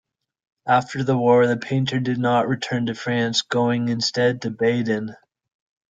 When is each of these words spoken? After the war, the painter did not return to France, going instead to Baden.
After 0.67 1.03
the 1.03 1.15
war, 1.15 1.45
the 1.45 1.57
painter 1.57 1.99
did 1.99 2.17
not 2.17 2.47
return 2.47 2.87
to 2.87 2.95
France, 2.95 3.43
going 3.43 3.87
instead 3.89 4.41
to 4.41 4.49
Baden. 4.49 5.15